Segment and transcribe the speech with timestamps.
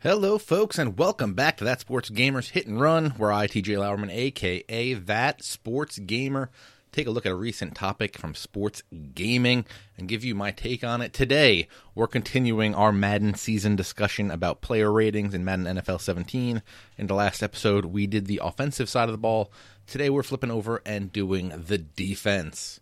[0.00, 3.78] Hello, folks, and welcome back to That Sports Gamers Hit and Run, where I, TJ
[3.78, 6.50] Lauerman, aka That Sports Gamer,
[6.92, 8.82] take a look at a recent topic from sports
[9.14, 9.64] gaming
[9.96, 11.14] and give you my take on it.
[11.14, 16.62] Today, we're continuing our Madden season discussion about player ratings in Madden NFL 17.
[16.98, 19.50] In the last episode, we did the offensive side of the ball.
[19.86, 22.80] Today, we're flipping over and doing the defense.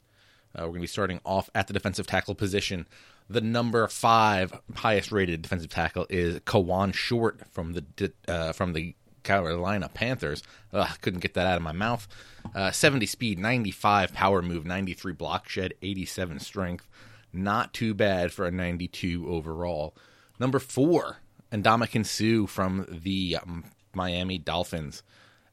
[0.55, 2.87] Uh, we're going to be starting off at the defensive tackle position.
[3.29, 8.95] The number five highest rated defensive tackle is Kawann Short from the uh, from the
[9.23, 10.43] Carolina Panthers.
[10.73, 12.07] Ugh, couldn't get that out of my mouth.
[12.55, 16.87] Uh, 70 speed, 95 power move, 93 block shed, 87 strength.
[17.33, 19.97] Not too bad for a 92 overall.
[20.39, 21.19] Number four,
[21.51, 25.03] Ndamukong Suh from the um, Miami Dolphins.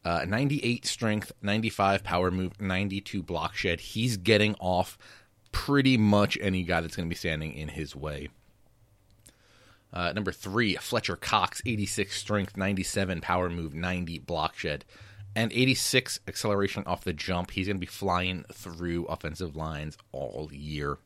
[0.04, 3.80] Uh, 98 strength, 95 power move, 92 block shed.
[3.80, 4.98] He's getting off
[5.52, 8.30] pretty much any guy that's going to be standing in his way.
[9.94, 14.86] Uh, number three, Fletcher Cox, 86 strength, 97 power move, 90 block shed,
[15.36, 17.52] and 86 acceleration off the jump.
[17.52, 20.98] He's going to be flying through offensive lines all year.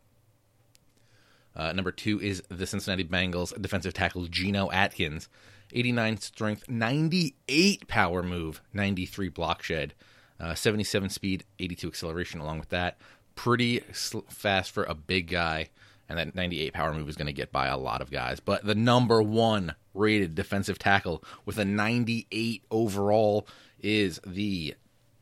[1.55, 5.29] Uh, number two is the Cincinnati Bengals defensive tackle Geno Atkins,
[5.73, 9.93] 89 strength, 98 power move, 93 block shed,
[10.39, 12.97] uh, 77 speed, 82 acceleration along with that.
[13.35, 13.79] Pretty
[14.29, 15.69] fast for a big guy,
[16.07, 18.39] and that 98 power move is going to get by a lot of guys.
[18.39, 23.47] But the number one rated defensive tackle with a 98 overall
[23.79, 24.75] is the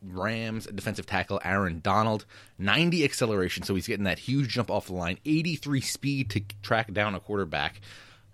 [0.03, 2.25] Rams defensive tackle Aaron Donald.
[2.59, 5.17] 90 acceleration, so he's getting that huge jump off the line.
[5.25, 7.81] 83 speed to track down a quarterback.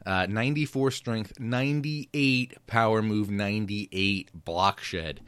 [0.05, 5.19] Uh, 94 strength, 98 power move, 98 block shed.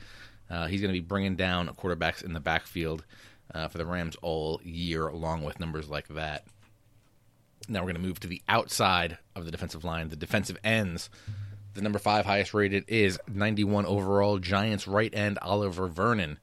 [0.50, 3.06] Uh, he's going to be bringing down quarterbacks in the backfield
[3.54, 6.46] uh, for the Rams all year, along with numbers like that.
[7.68, 11.10] Now we're going to move to the outside of the defensive line, the defensive ends.
[11.74, 16.38] The number five highest rated is 91 overall Giants right end Oliver Vernon.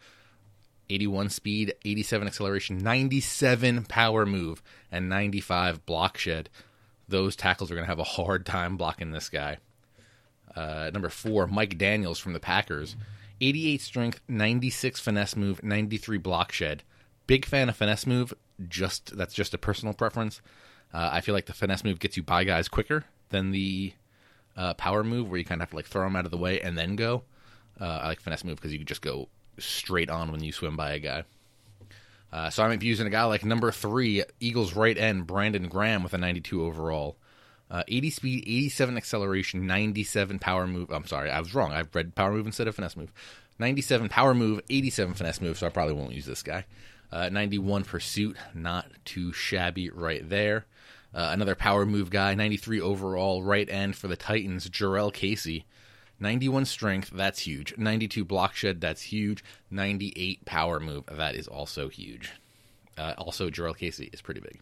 [0.90, 6.48] 81 speed, 87 acceleration, 97 power move, and 95 block shed.
[7.08, 9.58] Those tackles are going to have a hard time blocking this guy.
[10.56, 12.96] Uh, number four, Mike Daniels from the Packers.
[13.40, 16.82] 88 strength, 96 finesse move, 93 block shed
[17.28, 18.34] big fan of finesse move.
[18.68, 20.42] Just that's just a personal preference.
[20.92, 23.92] Uh, I feel like the finesse move gets you by guys quicker than the
[24.58, 26.36] uh, power move, where you kind of have to like throw them out of the
[26.36, 27.22] way and then go.
[27.80, 30.76] Uh, I like finesse move because you can just go straight on when you swim
[30.76, 31.24] by a guy.
[32.32, 35.68] Uh, so I might be using a guy like number three, Eagles right end, Brandon
[35.68, 37.16] Graham with a 92 overall.
[37.70, 40.90] Uh, 80 speed, 87 acceleration, 97 power move.
[40.90, 41.72] I'm sorry, I was wrong.
[41.72, 43.12] I've read power move instead of finesse move.
[43.58, 46.64] 97 power move, 87 finesse move, so I probably won't use this guy.
[47.10, 50.66] Uh, 91 Pursuit, not too shabby right there.
[51.14, 55.64] Uh, another power move guy, 93 overall right end for the Titans, Jurrell Casey.
[56.20, 57.76] 91 strength, that's huge.
[57.78, 59.42] 92 block shed, that's huge.
[59.70, 62.32] 98 power move, that is also huge.
[62.96, 64.60] Uh, also, Jurrell Casey is pretty big.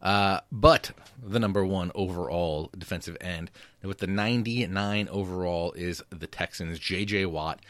[0.00, 3.50] Uh, but the number one overall defensive end
[3.82, 7.26] with the 99 overall is the Texans, J.J.
[7.26, 7.60] Watt.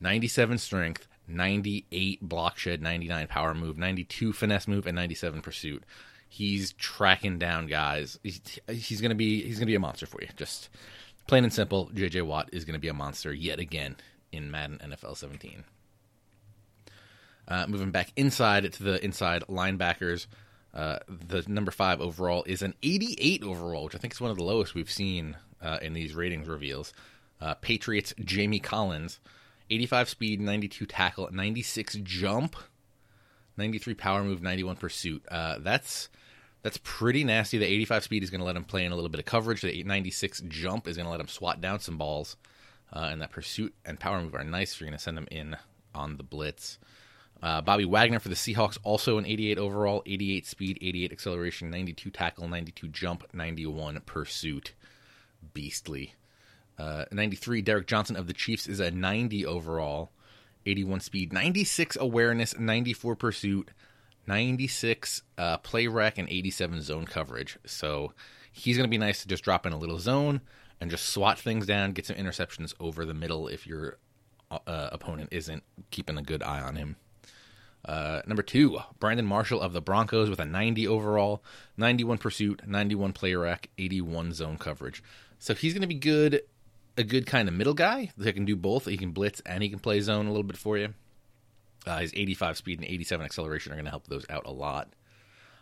[0.00, 5.82] 97 strength, 98 block shed, 99 power move, 92 finesse move, and 97 pursuit.
[6.28, 8.18] He's tracking down guys.
[8.22, 10.28] He's, he's gonna be he's gonna be a monster for you.
[10.36, 10.68] Just
[11.26, 11.90] plain and simple.
[11.94, 13.96] JJ Watt is gonna be a monster yet again
[14.32, 15.64] in Madden NFL 17.
[17.46, 20.26] Uh, moving back inside to the inside linebackers.
[20.74, 24.36] Uh, the number five overall is an 88 overall, which I think is one of
[24.36, 26.92] the lowest we've seen uh, in these ratings reveals.
[27.40, 29.18] Uh, Patriots Jamie Collins
[29.70, 32.56] 85 speed, 92 tackle, 96 jump,
[33.58, 35.24] 93 power move, 91 pursuit.
[35.30, 36.08] Uh, that's
[36.62, 37.58] that's pretty nasty.
[37.58, 39.60] The 85 speed is going to let him play in a little bit of coverage.
[39.60, 42.36] The 96 jump is going to let him swat down some balls.
[42.92, 45.28] Uh, and that pursuit and power move are nice if you're going to send him
[45.30, 45.56] in
[45.94, 46.78] on the blitz.
[47.40, 52.10] Uh, Bobby Wagner for the Seahawks, also an 88 overall, 88 speed, 88 acceleration, 92
[52.10, 54.72] tackle, 92 jump, 91 pursuit.
[55.54, 56.14] Beastly.
[56.78, 60.10] Uh, 93, Derrick Johnson of the Chiefs is a 90 overall,
[60.68, 63.70] 81 speed, 96 awareness, 94 pursuit,
[64.26, 67.58] 96 uh, play rec, and 87 zone coverage.
[67.66, 68.12] So
[68.52, 70.40] he's going to be nice to just drop in a little zone
[70.80, 73.98] and just swat things down, get some interceptions over the middle if your
[74.50, 76.96] uh, opponent isn't keeping a good eye on him.
[77.84, 81.42] Uh, number two, Brandon Marshall of the Broncos with a 90 overall,
[81.76, 85.02] 91 pursuit, 91 play rec, 81 zone coverage.
[85.38, 86.42] So he's going to be good
[86.98, 88.86] a good kind of middle guy that can do both.
[88.86, 90.94] He can blitz and he can play zone a little bit for you.
[91.86, 94.92] Uh, his 85 speed and 87 acceleration are going to help those out a lot.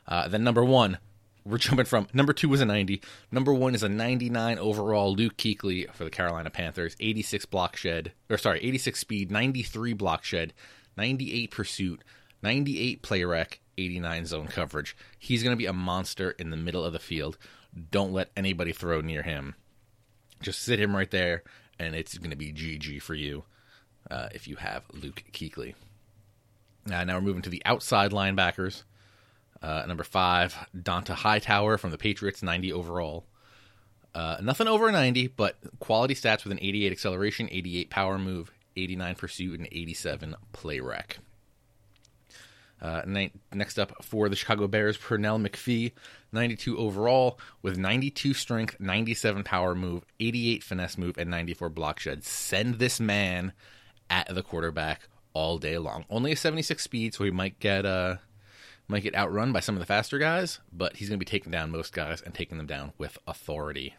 [0.08, 0.98] Uh, then number one,
[1.44, 3.00] we're jumping from number two was a 90.
[3.30, 6.96] Number one is a 99 overall Luke Kuechly for the Carolina Panthers.
[6.98, 10.52] 86 block shed, or sorry, 86 speed, 93 block shed,
[10.96, 12.02] 98 pursuit,
[12.42, 14.96] 98 play rec, 89 zone coverage.
[15.18, 17.38] He's going to be a monster in the middle of the field.
[17.90, 19.54] Don't let anybody throw near him.
[20.40, 21.42] Just sit him right there,
[21.78, 23.44] and it's going to be GG for you
[24.10, 25.74] uh, if you have Luke Kuechly.
[26.90, 28.82] Uh, now we're moving to the outside linebackers.
[29.62, 33.24] Uh, number five, Dont'a Hightower from the Patriots, 90 overall.
[34.14, 39.14] Uh, nothing over 90, but quality stats with an 88 acceleration, 88 power move, 89
[39.16, 41.18] pursuit, and 87 play rec.
[42.80, 43.02] Uh,
[43.52, 45.92] next up for the Chicago Bears, Pernell McPhee,
[46.32, 52.22] 92 overall, with 92 strength, 97 power move, 88 finesse move, and 94 block shed.
[52.22, 53.52] Send this man
[54.10, 56.04] at the quarterback all day long.
[56.10, 58.16] Only a 76 speed, so he might get uh,
[58.88, 61.50] might get outrun by some of the faster guys, but he's going to be taking
[61.52, 63.94] down most guys and taking them down with authority.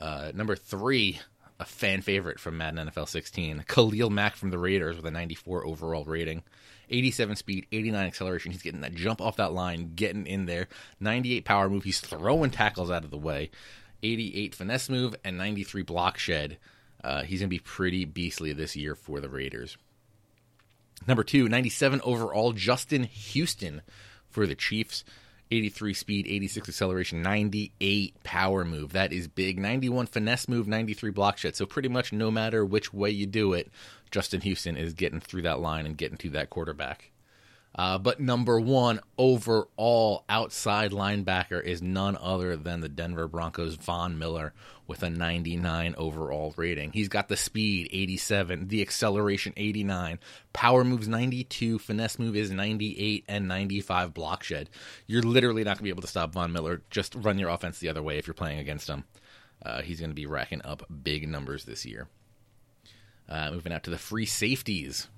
[0.00, 1.20] Uh, number three,
[1.62, 5.64] a fan favorite from Madden NFL 16, Khalil Mack from the Raiders with a 94
[5.64, 6.42] overall rating.
[6.90, 8.52] 87 speed, 89 acceleration.
[8.52, 10.68] He's getting that jump off that line, getting in there.
[11.00, 11.84] 98 power move.
[11.84, 13.50] He's throwing tackles out of the way.
[14.02, 16.58] 88 finesse move and 93 block shed.
[17.02, 19.78] Uh, he's going to be pretty beastly this year for the Raiders.
[21.06, 23.82] Number two, 97 overall, Justin Houston
[24.28, 25.04] for the Chiefs.
[25.52, 28.92] 83 speed, 86 acceleration, 98 power move.
[28.92, 29.58] That is big.
[29.58, 31.54] 91 finesse move, 93 block shed.
[31.54, 33.70] So pretty much no matter which way you do it,
[34.10, 37.11] Justin Houston is getting through that line and getting to that quarterback.
[37.74, 44.18] Uh, but number one overall outside linebacker is none other than the Denver Broncos' Von
[44.18, 44.52] Miller
[44.86, 46.92] with a 99 overall rating.
[46.92, 50.18] He's got the speed 87, the acceleration 89,
[50.52, 54.68] power moves 92, finesse move is 98, and 95 block shed.
[55.06, 56.82] You're literally not going to be able to stop Von Miller.
[56.90, 59.04] Just run your offense the other way if you're playing against him.
[59.64, 62.08] Uh, he's going to be racking up big numbers this year.
[63.28, 65.08] Uh, moving out to the free safeties.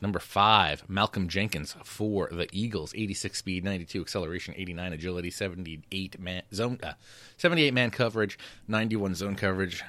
[0.00, 2.92] Number five, Malcolm Jenkins for the Eagles.
[2.94, 6.92] 86 speed, 92 acceleration, 89 agility, 78 man zone, uh,
[7.36, 9.82] 78 man coverage, 91 zone coverage.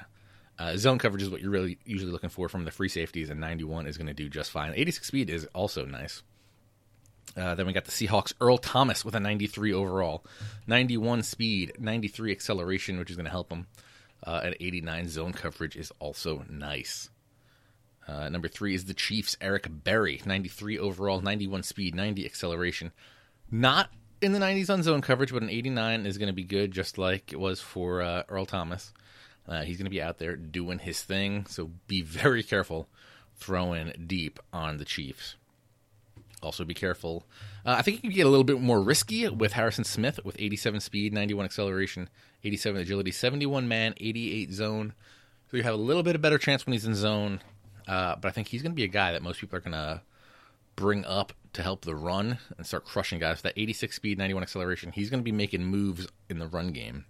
[0.58, 3.40] Uh, zone coverage is what you're really usually looking for from the free safeties, and
[3.40, 4.72] 91 is going to do just fine.
[4.74, 6.22] 86 speed is also nice.
[7.36, 10.24] Uh, then we got the Seahawks Earl Thomas with a 93 overall,
[10.66, 13.66] 91 speed, 93 acceleration, which is going to help him.
[14.22, 17.08] Uh, and 89 zone coverage is also nice.
[18.10, 22.90] Uh, number three is the Chiefs' Eric Berry, 93 overall, 91 speed, 90 acceleration.
[23.52, 23.90] Not
[24.20, 26.98] in the 90s on zone coverage, but an 89 is going to be good, just
[26.98, 28.92] like it was for uh, Earl Thomas.
[29.48, 32.88] Uh, he's going to be out there doing his thing, so be very careful
[33.36, 35.36] throwing deep on the Chiefs.
[36.42, 37.26] Also, be careful.
[37.64, 40.36] Uh, I think you can get a little bit more risky with Harrison Smith with
[40.38, 42.08] 87 speed, 91 acceleration,
[42.42, 44.94] 87 agility, 71 man, 88 zone.
[45.50, 47.40] So you have a little bit of better chance when he's in zone.
[47.90, 49.72] Uh, but I think he's going to be a guy that most people are going
[49.72, 50.00] to
[50.76, 53.42] bring up to help the run and start crushing guys.
[53.42, 57.06] That 86 speed, 91 acceleration, he's going to be making moves in the run game.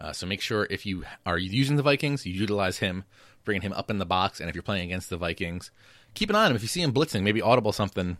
[0.00, 3.04] Uh, so make sure if you are using the Vikings, you utilize him,
[3.44, 4.40] bringing him up in the box.
[4.40, 5.70] And if you're playing against the Vikings,
[6.14, 6.56] keep an eye on him.
[6.56, 8.16] If you see him blitzing, maybe audible something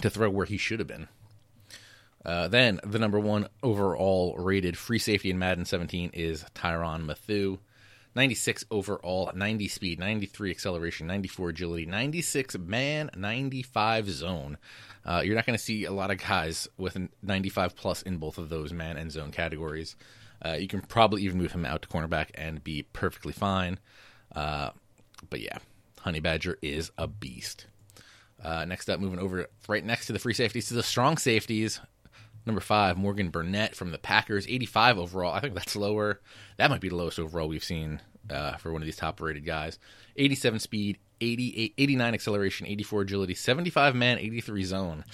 [0.00, 1.06] to throw where he should have been.
[2.24, 7.60] Uh, then the number one overall rated free safety in Madden 17 is Tyrann Mathieu.
[8.14, 14.58] 96 overall, 90 speed, 93 acceleration, 94 agility, 96 man, 95 zone.
[15.04, 18.38] Uh, you're not going to see a lot of guys with 95 plus in both
[18.38, 19.96] of those man and zone categories.
[20.44, 23.78] Uh, you can probably even move him out to cornerback and be perfectly fine.
[24.34, 24.70] Uh,
[25.28, 25.58] but yeah,
[26.00, 27.66] Honey Badger is a beast.
[28.42, 31.80] Uh, next up, moving over right next to the free safeties to the strong safeties.
[32.50, 35.32] Number five, Morgan Burnett from the Packers, 85 overall.
[35.32, 36.20] I think that's lower.
[36.56, 39.46] That might be the lowest overall we've seen uh, for one of these top rated
[39.46, 39.78] guys.
[40.16, 45.04] 87 speed, 88, 89 acceleration, 84 agility, 75 man, 83 zone.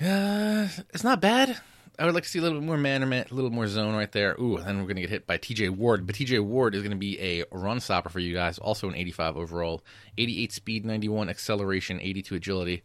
[0.00, 1.58] Uh, it's not bad.
[1.98, 4.12] I would like to see a little bit more man a little more zone right
[4.12, 4.36] there.
[4.40, 6.06] Ooh, then we're going to get hit by TJ Ward.
[6.06, 8.58] But TJ Ward is going to be a run stopper for you guys.
[8.58, 9.82] Also an 85 overall,
[10.16, 12.82] 88 speed, 91 acceleration, 82 agility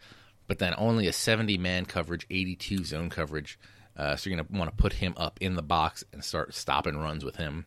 [0.47, 3.59] but then only a 70 man coverage, 82 zone coverage.
[3.95, 6.53] Uh, so you're going to want to put him up in the box and start
[6.53, 7.65] stopping runs with him.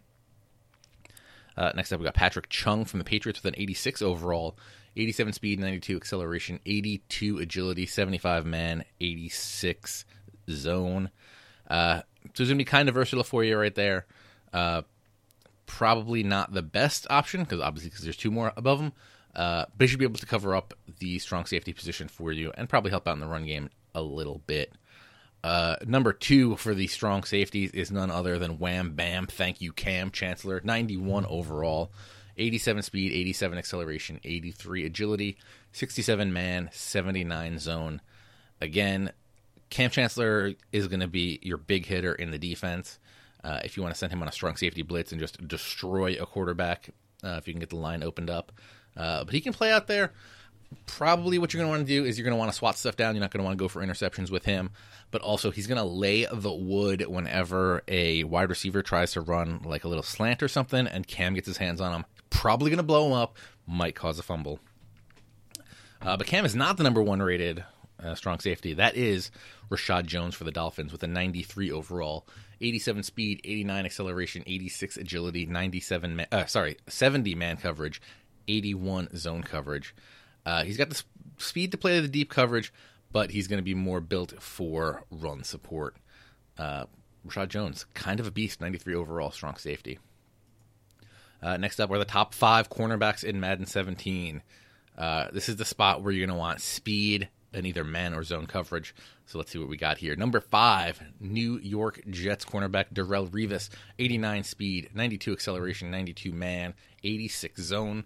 [1.56, 4.56] Uh, next up, we got Patrick Chung from the Patriots with an 86 overall,
[4.96, 10.04] 87 speed, 92 acceleration, 82 agility, 75 man, 86
[10.48, 11.10] zone.
[11.68, 14.06] Uh, so it's going to be kind of versatile for you right there.
[14.52, 14.82] Uh,
[15.66, 18.92] probably not the best option because obviously because there's two more above him,
[19.34, 22.52] uh, but he should be able to cover up the strong safety position for you
[22.56, 24.72] and probably help out in the run game a little bit.
[25.42, 29.26] Uh, number two for the strong safeties is none other than Wham Bam.
[29.26, 30.60] Thank you, Kam Chancellor.
[30.62, 31.92] 91 overall,
[32.36, 35.38] 87 speed, 87 acceleration, 83 agility,
[35.72, 38.00] 67 man, 79 zone.
[38.60, 39.12] Again,
[39.70, 42.98] Kam Chancellor is going to be your big hitter in the defense.
[43.42, 46.16] Uh, if you want to send him on a strong safety blitz and just destroy
[46.20, 46.90] a quarterback,
[47.24, 48.52] uh, if you can get the line opened up.
[48.96, 50.12] Uh, but he can play out there
[50.86, 52.78] probably what you're going to want to do is you're going to want to swat
[52.78, 53.14] stuff down.
[53.14, 54.70] You're not going to want to go for interceptions with him,
[55.10, 59.62] but also he's going to lay the wood whenever a wide receiver tries to run
[59.64, 62.04] like a little slant or something, and Kam gets his hands on him.
[62.30, 64.60] Probably going to blow him up, might cause a fumble.
[66.00, 67.64] Uh, but Kam is not the number one rated
[68.02, 68.74] uh, strong safety.
[68.74, 69.30] That is
[69.70, 72.26] Reshad Jones for the Dolphins with a 93 overall,
[72.60, 78.00] 87 speed, 89 acceleration, 86 agility, 97 man, uh, sorry 70 man coverage,
[78.50, 79.94] 81 zone coverage.
[80.44, 81.02] Uh, he's got the
[81.38, 82.72] speed to play the deep coverage,
[83.12, 85.96] but he's going to be more built for run support.
[86.58, 86.84] Uh,
[87.26, 89.98] Reshad Jones, kind of a beast, 93 overall, strong safety.
[91.42, 94.42] Uh, next up are the top five cornerbacks in Madden 17.
[94.96, 98.22] Uh, this is the spot where you're going to want speed and either man or
[98.22, 98.94] zone coverage.
[99.26, 100.16] So let's see what we got here.
[100.16, 107.62] Number five, New York Jets cornerback Darrelle Revis, 89 speed, 92 acceleration, 92 man, 86
[107.62, 108.04] zone.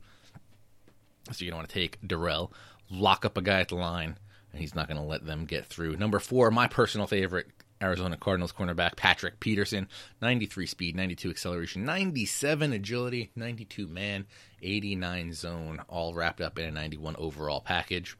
[1.32, 2.50] So you're going to want to take Darrelle,
[2.90, 4.18] lock up a guy at the line,
[4.52, 5.96] and he's not going to let them get through.
[5.96, 7.46] Number four, my personal favorite,
[7.82, 9.88] Arizona Cardinals cornerback Patrick Peterson,
[10.22, 14.26] 93 speed, 92 acceleration, 97 agility, 92 man,
[14.62, 18.16] 89 zone, all wrapped up in a 91 overall package.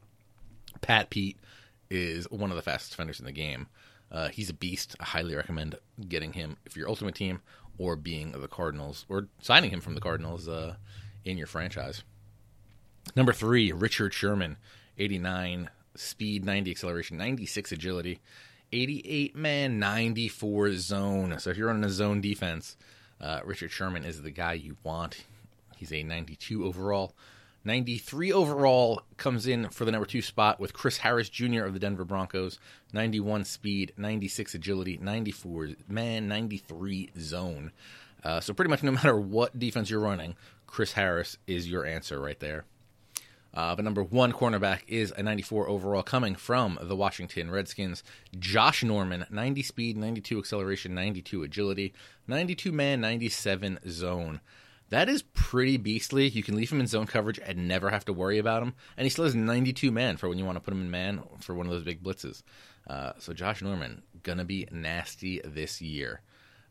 [0.81, 1.37] Pat Pete
[1.89, 3.67] is one of the fastest defenders in the game.
[4.11, 4.95] Uh, he's a beast.
[4.99, 5.75] I highly recommend
[6.07, 7.41] getting him for your ultimate team
[7.77, 10.75] or being the Cardinals or signing him from the Cardinals uh,
[11.23, 12.03] in your franchise.
[13.15, 14.57] Number three, Richard Sherman,
[14.97, 18.19] 89 speed, 90 acceleration, 96 agility,
[18.71, 21.39] 88 man, 94 zone.
[21.39, 22.75] So if you're running a zone defense,
[23.21, 25.23] uh, Richard Sherman is the guy you want.
[25.77, 27.13] He's a 92 overall.
[27.63, 31.63] 93 overall comes in for the number two spot with Chris Harris Jr.
[31.63, 32.59] of the Denver Broncos.
[32.93, 37.71] 91 speed, 96 agility, 94 man, 93 zone.
[38.23, 40.35] Uh, so pretty much no matter what defense you're running,
[40.67, 42.65] Chris Harris is your answer right there.
[43.55, 48.03] Uh, but number one cornerback is a 94 overall coming from the Washington Redskins.
[48.37, 51.93] Josh Norman, 90 speed, 92 acceleration, 92 agility,
[52.27, 54.41] 92 man, 97 zone.
[54.89, 56.27] That is pretty beastly.
[56.27, 58.73] You can leave him in zone coverage and never have to worry about him.
[58.97, 61.23] And he still has 92 man for when you want to put him in man
[61.39, 62.43] for one of those big blitzes.
[62.87, 66.21] Uh, so Josh Norman, going to be nasty this year.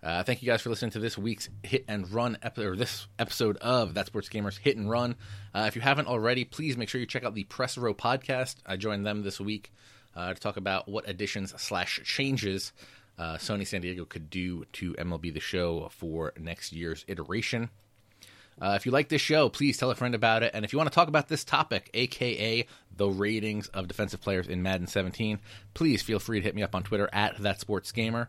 [0.05, 3.09] Uh, thank you guys for listening to this week's Hit and Run episode, or this
[3.19, 5.15] episode of That Sports Gamers Hit and Run.
[5.55, 8.57] Uh, if you haven't already, please make sure you check out the Press Row podcast.
[8.67, 9.73] I joined them this week
[10.15, 12.75] uh, to talk about what additions slash changes
[13.19, 17.71] uh, Sony San Diego could do to MLB The Show for next year's iteration.
[18.61, 20.51] Uh, if you like this show, please tell a friend about it.
[20.53, 24.49] And if you want to talk about this topic, aka the ratings of defensive players
[24.49, 25.41] in Madden 17,
[25.73, 28.29] please feel free to hit me up on Twitter at That Sports Gamer.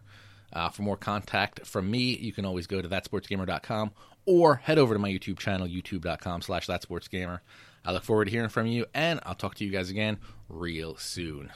[0.54, 3.92] Uh, for more contact from me, you can always go to thatsportsgamer.com
[4.26, 7.40] or head over to my YouTube channel, youtube.com slash thatsportsgamer.
[7.84, 10.18] I look forward to hearing from you, and I'll talk to you guys again
[10.50, 11.52] real soon.